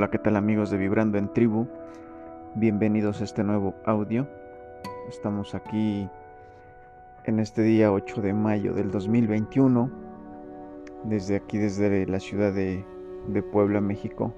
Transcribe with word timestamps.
Hola, 0.00 0.10
¿qué 0.10 0.18
tal 0.18 0.36
amigos 0.36 0.70
de 0.70 0.78
Vibrando 0.78 1.18
en 1.18 1.30
Tribu? 1.30 1.66
Bienvenidos 2.54 3.20
a 3.20 3.24
este 3.24 3.44
nuevo 3.44 3.74
audio. 3.84 4.26
Estamos 5.10 5.54
aquí 5.54 6.08
en 7.26 7.38
este 7.38 7.60
día 7.60 7.92
8 7.92 8.22
de 8.22 8.32
mayo 8.32 8.72
del 8.72 8.90
2021, 8.90 9.90
desde 11.04 11.36
aquí, 11.36 11.58
desde 11.58 12.06
la 12.06 12.18
ciudad 12.18 12.50
de, 12.54 12.82
de 13.28 13.42
Puebla, 13.42 13.82
México, 13.82 14.32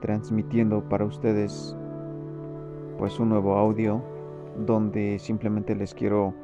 transmitiendo 0.00 0.82
para 0.88 1.04
ustedes 1.04 1.76
pues 2.98 3.20
un 3.20 3.28
nuevo 3.28 3.54
audio 3.58 4.02
donde 4.66 5.20
simplemente 5.20 5.76
les 5.76 5.94
quiero 5.94 6.34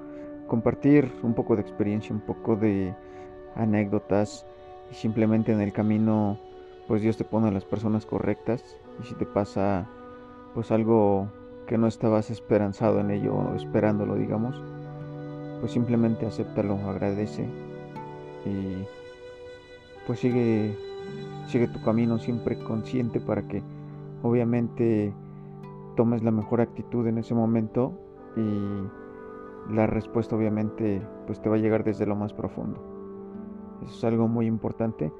compartir 0.46 1.11
un 1.25 1.35
poco 1.35 1.57
de 1.57 1.63
experiencia, 1.63 2.14
un 2.14 2.23
poco 2.23 2.54
de 2.54 2.95
anécdotas 3.57 4.46
y 4.93 4.95
simplemente 4.95 5.50
en 5.50 5.61
el 5.61 5.73
camino 5.73 6.39
pues 6.93 7.01
Dios 7.01 7.17
te 7.17 7.25
pone 7.25 7.49
a 7.49 7.51
las 7.51 7.64
personas 7.64 8.05
correctas 8.05 8.63
y 9.00 9.07
si 9.07 9.14
te 9.14 9.25
pasa 9.25 9.87
pues 10.53 10.71
algo 10.71 11.27
que 11.67 11.79
no 11.79 11.87
estabas 11.87 12.29
esperanzado 12.31 13.00
en 13.00 13.11
ello 13.11 13.55
esperándolo 13.57 14.14
digamos 14.17 14.63
pues 15.61 15.73
simplemente 15.73 16.27
acéptalo 16.27 16.75
agradece 16.86 17.49
y 18.45 18.85
pues 20.07 20.21
sigue 20.21 20.77
sigue 21.47 21.67
tu 21.67 21.81
camino 21.81 22.19
siempre 22.19 22.59
consciente 22.59 23.21
para 23.21 23.49
que 23.49 23.63
obviamente 24.22 25.14
tomes 25.97 26.22
la 26.22 26.31
mejor 26.31 26.61
actitud 26.61 27.07
en 27.07 27.17
ese 27.17 27.33
momento 27.33 27.95
y 28.36 29.72
la 29.72 29.86
respuesta 29.86 30.36
obviamente 30.36 31.00
pues 31.27 31.41
te 31.41 31.49
va 31.49 31.57
a 31.57 31.59
llegar 31.59 31.85
desde 31.85 32.05
lo 32.05 32.17
más 32.17 32.34
profundo. 32.34 32.83
Eso 33.83 33.97
es 33.97 34.05
algo 34.05 34.28
muy 34.28 34.45
importante 34.45 35.11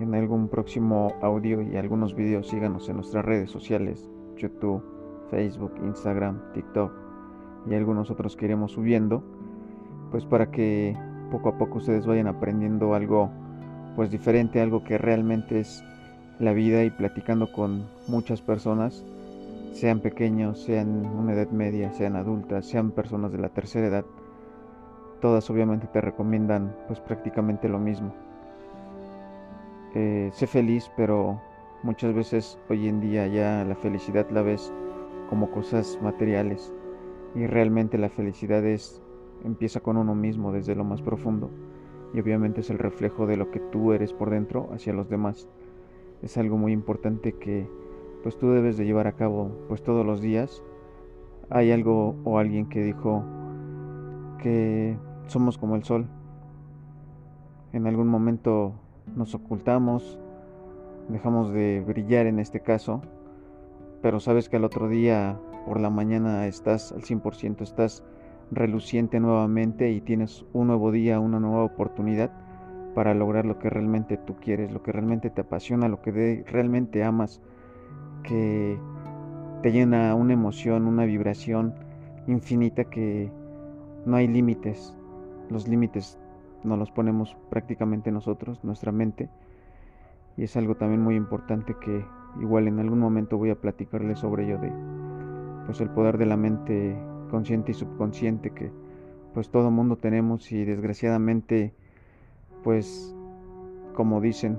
en 0.00 0.14
algún 0.14 0.48
próximo 0.48 1.14
audio 1.22 1.62
y 1.62 1.76
algunos 1.76 2.14
videos 2.14 2.48
síganos 2.48 2.88
en 2.88 2.96
nuestras 2.96 3.24
redes 3.24 3.50
sociales, 3.50 4.08
YouTube, 4.36 4.82
Facebook, 5.30 5.72
Instagram, 5.82 6.40
TikTok 6.52 6.92
y 7.66 7.74
algunos 7.74 8.10
otros 8.10 8.36
que 8.36 8.46
iremos 8.46 8.72
subiendo, 8.72 9.22
pues 10.10 10.24
para 10.24 10.50
que 10.50 10.96
poco 11.30 11.50
a 11.50 11.58
poco 11.58 11.78
ustedes 11.78 12.06
vayan 12.06 12.26
aprendiendo 12.26 12.94
algo 12.94 13.30
pues 13.96 14.10
diferente, 14.10 14.60
algo 14.60 14.82
que 14.82 14.98
realmente 14.98 15.60
es 15.60 15.84
la 16.40 16.52
vida 16.52 16.82
y 16.82 16.90
platicando 16.90 17.52
con 17.52 17.86
muchas 18.08 18.42
personas, 18.42 19.04
sean 19.72 20.00
pequeños, 20.00 20.60
sean 20.62 21.06
una 21.06 21.34
edad 21.34 21.50
media, 21.50 21.92
sean 21.92 22.16
adultas, 22.16 22.66
sean 22.66 22.90
personas 22.90 23.32
de 23.32 23.38
la 23.38 23.50
tercera 23.50 23.86
edad, 23.86 24.04
todas 25.20 25.48
obviamente 25.48 25.86
te 25.86 26.00
recomiendan 26.00 26.74
pues 26.88 26.98
prácticamente 26.98 27.68
lo 27.68 27.78
mismo 27.78 28.12
eh, 29.94 30.30
sé 30.32 30.46
feliz, 30.46 30.90
pero 30.96 31.40
muchas 31.82 32.14
veces 32.14 32.58
hoy 32.68 32.88
en 32.88 33.00
día 33.00 33.26
ya 33.26 33.64
la 33.64 33.76
felicidad 33.76 34.28
la 34.30 34.42
ves 34.42 34.72
como 35.28 35.50
cosas 35.50 35.98
materiales 36.02 36.72
y 37.34 37.46
realmente 37.46 37.98
la 37.98 38.08
felicidad 38.08 38.64
es 38.64 39.02
empieza 39.44 39.80
con 39.80 39.96
uno 39.96 40.14
mismo 40.14 40.52
desde 40.52 40.74
lo 40.74 40.84
más 40.84 41.02
profundo 41.02 41.50
y 42.12 42.20
obviamente 42.20 42.60
es 42.60 42.70
el 42.70 42.78
reflejo 42.78 43.26
de 43.26 43.36
lo 43.36 43.50
que 43.50 43.60
tú 43.60 43.92
eres 43.92 44.12
por 44.12 44.30
dentro 44.30 44.68
hacia 44.72 44.92
los 44.92 45.08
demás. 45.08 45.48
Es 46.22 46.38
algo 46.38 46.56
muy 46.56 46.72
importante 46.72 47.32
que 47.32 47.68
pues 48.22 48.38
tú 48.38 48.50
debes 48.50 48.76
de 48.76 48.86
llevar 48.86 49.06
a 49.08 49.12
cabo 49.12 49.50
pues 49.68 49.82
todos 49.82 50.06
los 50.06 50.20
días. 50.20 50.62
Hay 51.50 51.72
algo 51.72 52.14
o 52.24 52.38
alguien 52.38 52.68
que 52.68 52.82
dijo 52.82 53.24
que 54.38 54.96
somos 55.26 55.58
como 55.58 55.74
el 55.74 55.82
sol. 55.82 56.06
En 57.72 57.88
algún 57.88 58.06
momento 58.06 58.74
nos 59.16 59.34
ocultamos, 59.34 60.18
dejamos 61.08 61.52
de 61.52 61.82
brillar 61.86 62.26
en 62.26 62.38
este 62.38 62.60
caso, 62.60 63.02
pero 64.02 64.20
sabes 64.20 64.48
que 64.48 64.56
al 64.56 64.64
otro 64.64 64.88
día 64.88 65.38
por 65.66 65.80
la 65.80 65.90
mañana 65.90 66.46
estás 66.46 66.92
al 66.92 67.02
100%, 67.02 67.62
estás 67.62 68.04
reluciente 68.50 69.20
nuevamente 69.20 69.90
y 69.90 70.00
tienes 70.00 70.44
un 70.52 70.68
nuevo 70.68 70.92
día, 70.92 71.20
una 71.20 71.40
nueva 71.40 71.64
oportunidad 71.64 72.30
para 72.94 73.14
lograr 73.14 73.44
lo 73.44 73.58
que 73.58 73.70
realmente 73.70 74.16
tú 74.16 74.36
quieres, 74.36 74.72
lo 74.72 74.82
que 74.82 74.92
realmente 74.92 75.30
te 75.30 75.40
apasiona, 75.40 75.88
lo 75.88 76.00
que 76.00 76.44
realmente 76.46 77.02
amas, 77.02 77.40
que 78.22 78.78
te 79.62 79.72
llena 79.72 80.14
una 80.14 80.34
emoción, 80.34 80.86
una 80.86 81.04
vibración 81.04 81.74
infinita 82.26 82.84
que 82.84 83.30
no 84.06 84.16
hay 84.16 84.28
límites. 84.28 84.96
Los 85.50 85.66
límites 85.68 86.18
nos 86.64 86.78
los 86.78 86.90
ponemos 86.90 87.36
prácticamente 87.50 88.10
nosotros, 88.10 88.64
nuestra 88.64 88.90
mente. 88.90 89.28
Y 90.36 90.44
es 90.44 90.56
algo 90.56 90.74
también 90.74 91.02
muy 91.02 91.14
importante 91.14 91.76
que 91.80 92.04
igual 92.40 92.66
en 92.68 92.80
algún 92.80 92.98
momento 92.98 93.38
voy 93.38 93.50
a 93.50 93.60
platicarles 93.60 94.18
sobre 94.18 94.44
ello 94.44 94.58
de 94.58 94.72
pues 95.66 95.80
el 95.80 95.90
poder 95.90 96.18
de 96.18 96.26
la 96.26 96.36
mente 96.36 96.96
consciente 97.30 97.72
y 97.72 97.74
subconsciente 97.74 98.50
que 98.50 98.70
pues 99.32 99.50
todo 99.50 99.70
mundo 99.70 99.96
tenemos 99.96 100.52
y 100.52 100.64
desgraciadamente 100.64 101.74
pues 102.62 103.14
como 103.94 104.20
dicen 104.20 104.58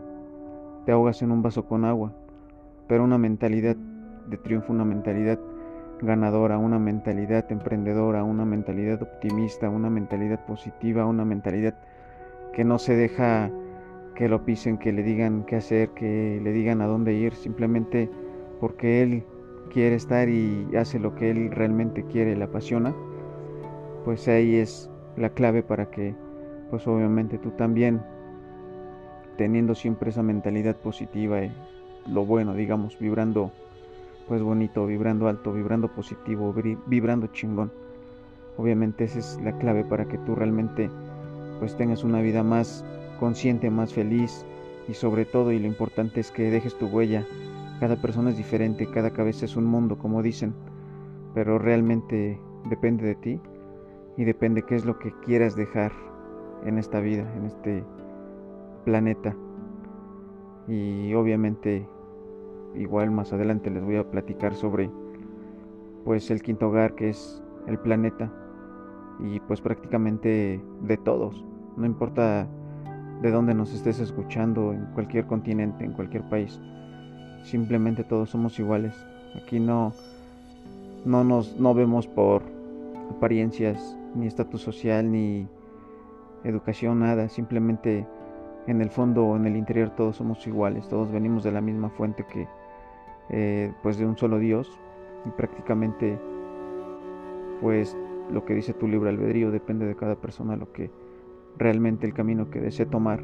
te 0.85 0.91
ahogas 0.91 1.22
en 1.22 1.31
un 1.31 1.41
vaso 1.41 1.66
con 1.67 1.85
agua 1.85 2.13
pero 2.87 3.03
una 3.03 3.17
mentalidad 3.17 3.75
de 3.75 4.37
triunfo 4.37 4.73
una 4.73 4.85
mentalidad 4.85 5.39
ganadora 6.01 6.57
una 6.57 6.79
mentalidad 6.79 7.51
emprendedora 7.51 8.23
una 8.23 8.45
mentalidad 8.45 9.01
optimista 9.01 9.69
una 9.69 9.89
mentalidad 9.89 10.45
positiva 10.45 11.05
una 11.05 11.25
mentalidad 11.25 11.75
que 12.55 12.63
no 12.63 12.79
se 12.79 12.95
deja 12.95 13.51
que 14.16 14.29
lo 14.29 14.45
pisen, 14.45 14.77
que 14.77 14.93
le 14.93 15.03
digan 15.03 15.43
qué 15.45 15.57
hacer, 15.57 15.89
que 15.89 16.39
le 16.41 16.51
digan 16.53 16.81
a 16.81 16.88
dónde 16.88 17.13
ir, 17.13 17.35
simplemente 17.35 18.09
porque 18.61 19.03
él 19.03 19.23
quiere 19.69 19.95
estar 19.95 20.29
y 20.29 20.66
hace 20.77 20.97
lo 20.97 21.16
que 21.16 21.31
él 21.31 21.51
realmente 21.51 22.05
quiere, 22.05 22.35
le 22.35 22.45
apasiona, 22.45 22.95
pues 24.05 24.27
ahí 24.29 24.55
es 24.55 24.89
la 25.17 25.29
clave 25.29 25.63
para 25.63 25.91
que, 25.91 26.16
pues 26.69 26.88
obviamente 26.88 27.38
tú 27.38 27.51
también, 27.51 28.01
teniendo 29.37 29.75
siempre 29.75 30.11
esa 30.11 30.23
mentalidad 30.23 30.77
positiva 30.77 31.43
y 31.43 31.51
lo 32.07 32.25
bueno, 32.25 32.53
digamos, 32.53 32.97
vibrando 32.97 33.51
pues 34.29 34.41
bonito, 34.41 34.87
vibrando 34.87 35.27
alto, 35.27 35.51
vibrando 35.51 35.89
positivo, 35.89 36.53
vibrando 36.87 37.27
chingón. 37.27 37.72
Obviamente 38.57 39.03
esa 39.03 39.19
es 39.19 39.39
la 39.43 39.57
clave 39.57 39.83
para 39.83 40.05
que 40.05 40.17
tú 40.19 40.35
realmente 40.35 40.89
pues 41.59 41.75
tengas 41.75 42.03
una 42.03 42.21
vida 42.21 42.43
más 42.43 42.83
consciente, 43.19 43.69
más 43.69 43.93
feliz 43.93 44.45
y 44.88 44.93
sobre 44.93 45.25
todo 45.25 45.51
y 45.51 45.59
lo 45.59 45.67
importante 45.67 46.19
es 46.19 46.31
que 46.31 46.51
dejes 46.51 46.77
tu 46.77 46.88
huella. 46.88 47.25
Cada 47.79 47.95
persona 47.95 48.29
es 48.29 48.38
diferente, 48.38 48.88
cada 48.88 49.11
cabeza 49.11 49.45
es 49.45 49.55
un 49.55 49.66
mundo, 49.66 49.97
como 49.97 50.21
dicen, 50.21 50.53
pero 51.33 51.59
realmente 51.59 52.39
depende 52.69 53.05
de 53.05 53.16
ti 53.16 53.39
y 54.17 54.23
depende 54.23 54.63
qué 54.63 54.75
es 54.75 54.85
lo 54.85 54.97
que 54.97 55.11
quieras 55.25 55.55
dejar 55.55 55.91
en 56.66 56.77
esta 56.77 56.99
vida, 56.99 57.31
en 57.35 57.45
este 57.45 57.83
planeta. 58.85 59.35
Y 60.67 61.13
obviamente 61.13 61.87
igual 62.75 63.11
más 63.11 63.33
adelante 63.33 63.69
les 63.69 63.83
voy 63.83 63.97
a 63.97 64.09
platicar 64.09 64.55
sobre 64.55 64.89
pues 66.03 66.29
el 66.29 66.41
quinto 66.41 66.67
hogar 66.67 66.95
que 66.95 67.09
es 67.09 67.41
el 67.67 67.79
planeta 67.79 68.31
y 69.19 69.39
pues 69.41 69.61
prácticamente 69.61 70.61
de 70.81 70.97
todos. 70.97 71.43
No 71.77 71.85
importa 71.85 72.47
de 73.21 73.31
dónde 73.31 73.53
nos 73.53 73.73
estés 73.73 73.99
escuchando, 73.99 74.73
en 74.73 74.85
cualquier 74.93 75.25
continente, 75.25 75.85
en 75.85 75.93
cualquier 75.93 76.23
país. 76.23 76.59
Simplemente 77.43 78.03
todos 78.03 78.29
somos 78.29 78.57
iguales. 78.59 78.93
Aquí 79.35 79.59
no, 79.59 79.93
no 81.05 81.23
nos 81.23 81.59
no 81.59 81.73
vemos 81.73 82.07
por 82.07 82.43
apariencias, 83.15 83.97
ni 84.15 84.27
estatus 84.27 84.61
social, 84.61 85.11
ni 85.11 85.47
educación, 86.43 86.99
nada. 86.99 87.29
Simplemente 87.29 88.05
en 88.67 88.81
el 88.81 88.90
fondo 88.90 89.25
o 89.25 89.35
en 89.35 89.45
el 89.45 89.55
interior 89.55 89.91
todos 89.91 90.17
somos 90.17 90.45
iguales. 90.47 90.87
Todos 90.87 91.11
venimos 91.11 91.43
de 91.43 91.51
la 91.51 91.61
misma 91.61 91.90
fuente 91.90 92.25
que, 92.25 92.47
eh, 93.29 93.73
pues 93.84 93.97
de 93.97 94.05
un 94.05 94.17
solo 94.17 94.40
Dios. 94.40 94.72
Y 95.25 95.29
prácticamente, 95.29 96.19
pues 97.61 97.97
lo 98.31 98.45
que 98.45 98.55
dice 98.55 98.73
tu 98.73 98.87
libre 98.87 99.09
albedrío 99.09 99.51
depende 99.51 99.85
de 99.85 99.95
cada 99.95 100.16
persona 100.16 100.55
lo 100.55 100.72
que 100.72 100.89
realmente 101.57 102.05
el 102.05 102.13
camino 102.13 102.49
que 102.49 102.59
desee 102.59 102.85
tomar. 102.85 103.23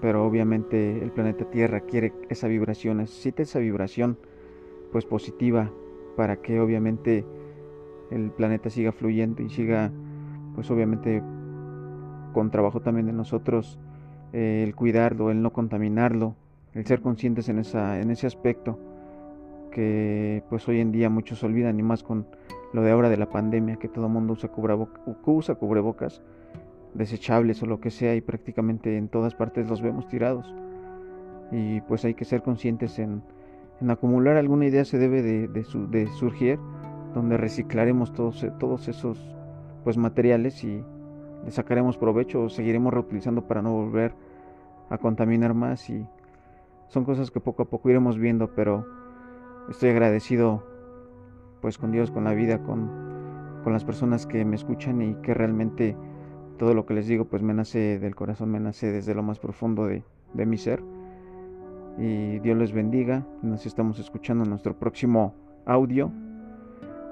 Pero 0.00 0.24
obviamente 0.24 1.02
el 1.02 1.12
planeta 1.12 1.48
Tierra 1.50 1.80
quiere 1.80 2.12
esa 2.28 2.48
vibración, 2.48 2.98
necesita 2.98 3.42
esa 3.42 3.58
vibración 3.58 4.18
pues 4.90 5.04
positiva 5.06 5.70
para 6.16 6.36
que 6.42 6.60
obviamente 6.60 7.24
el 8.10 8.30
planeta 8.30 8.68
siga 8.68 8.92
fluyendo 8.92 9.42
y 9.42 9.48
siga 9.48 9.90
pues 10.54 10.70
obviamente 10.70 11.22
con 12.34 12.50
trabajo 12.50 12.80
también 12.80 13.06
de 13.06 13.12
nosotros 13.12 13.78
eh, 14.32 14.64
el 14.66 14.74
cuidarlo, 14.74 15.30
el 15.30 15.40
no 15.40 15.52
contaminarlo, 15.52 16.34
el 16.74 16.84
ser 16.84 17.00
conscientes 17.00 17.48
en, 17.48 17.58
esa, 17.58 18.00
en 18.00 18.10
ese 18.10 18.26
aspecto 18.26 18.78
que 19.72 20.44
pues 20.48 20.68
hoy 20.68 20.80
en 20.80 20.92
día 20.92 21.10
muchos 21.10 21.42
olvidan 21.42 21.80
y 21.80 21.82
más 21.82 22.04
con 22.04 22.26
lo 22.72 22.82
de 22.82 22.92
ahora 22.92 23.08
de 23.08 23.16
la 23.16 23.28
pandemia, 23.28 23.76
que 23.76 23.88
todo 23.88 24.06
el 24.06 24.12
mundo 24.12 24.34
usa, 24.34 24.50
usa 25.26 25.54
cubrebocas 25.56 26.22
desechables 26.94 27.62
o 27.62 27.66
lo 27.66 27.80
que 27.80 27.90
sea 27.90 28.14
y 28.14 28.20
prácticamente 28.20 28.96
en 28.96 29.08
todas 29.08 29.34
partes 29.34 29.68
los 29.68 29.82
vemos 29.82 30.06
tirados. 30.08 30.54
Y 31.50 31.80
pues 31.82 32.04
hay 32.04 32.14
que 32.14 32.24
ser 32.24 32.42
conscientes 32.42 32.98
en, 32.98 33.22
en 33.80 33.90
acumular 33.90 34.36
alguna 34.36 34.66
idea 34.66 34.84
se 34.84 34.98
debe 34.98 35.22
de, 35.22 35.64
surgir, 36.14 36.58
donde 37.14 37.36
reciclaremos 37.36 38.12
todos, 38.12 38.46
todos 38.58 38.88
esos 38.88 39.18
pues 39.84 39.96
materiales 39.96 40.62
y 40.62 40.84
le 41.44 41.50
sacaremos 41.50 41.98
provecho 41.98 42.44
o 42.44 42.48
seguiremos 42.48 42.94
reutilizando 42.94 43.42
para 43.48 43.60
no 43.60 43.72
volver 43.72 44.14
a 44.88 44.98
contaminar 44.98 45.54
más 45.54 45.90
y 45.90 46.06
son 46.88 47.04
cosas 47.04 47.30
que 47.30 47.40
poco 47.40 47.64
a 47.64 47.66
poco 47.66 47.90
iremos 47.90 48.18
viendo, 48.18 48.54
pero 48.54 48.86
estoy 49.68 49.90
agradecido 49.90 50.62
pues 51.60 51.78
con 51.78 51.92
Dios, 51.92 52.10
con 52.10 52.24
la 52.24 52.34
vida, 52.34 52.62
con, 52.62 52.90
con 53.62 53.72
las 53.72 53.84
personas 53.84 54.26
que 54.26 54.44
me 54.44 54.56
escuchan 54.56 55.00
y 55.00 55.14
que 55.16 55.34
realmente 55.34 55.96
todo 56.58 56.74
lo 56.74 56.86
que 56.86 56.94
les 56.94 57.06
digo 57.06 57.24
pues 57.24 57.42
me 57.42 57.54
nace 57.54 57.98
del 57.98 58.14
corazón, 58.14 58.50
me 58.50 58.60
nace 58.60 58.90
desde 58.90 59.14
lo 59.14 59.22
más 59.22 59.38
profundo 59.38 59.86
de, 59.86 60.02
de 60.34 60.46
mi 60.46 60.58
ser. 60.58 60.82
Y 61.98 62.38
Dios 62.38 62.56
les 62.56 62.72
bendiga. 62.72 63.26
Nos 63.42 63.66
estamos 63.66 63.98
escuchando 63.98 64.44
en 64.44 64.50
nuestro 64.50 64.78
próximo 64.78 65.34
audio. 65.66 66.10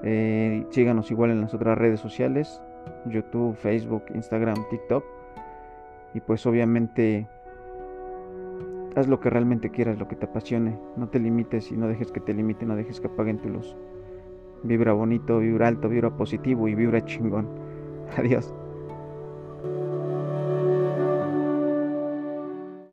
Eh, 0.03 0.65
síganos 0.71 1.11
igual 1.11 1.31
en 1.31 1.41
las 1.41 1.53
otras 1.53 1.77
redes 1.77 1.99
sociales. 1.99 2.61
YouTube, 3.05 3.55
Facebook, 3.55 4.03
Instagram, 4.13 4.57
TikTok. 4.69 5.03
Y 6.13 6.19
pues 6.21 6.45
obviamente 6.45 7.27
haz 8.95 9.07
lo 9.07 9.19
que 9.19 9.29
realmente 9.29 9.69
quieras, 9.69 9.97
lo 9.97 10.07
que 10.07 10.15
te 10.15 10.25
apasione. 10.25 10.77
No 10.97 11.09
te 11.09 11.19
limites 11.19 11.71
y 11.71 11.77
no 11.77 11.87
dejes 11.87 12.11
que 12.11 12.19
te 12.19 12.33
limite, 12.33 12.65
no 12.65 12.75
dejes 12.75 12.99
que 12.99 13.07
apaguen 13.07 13.39
tu 13.39 13.49
luz. 13.49 13.75
Vibra 14.63 14.93
bonito, 14.93 15.39
vibra 15.39 15.67
alto, 15.67 15.89
vibra 15.89 16.15
positivo 16.15 16.67
y 16.67 16.75
vibra 16.75 17.03
chingón. 17.05 17.47
Adiós. 18.17 18.53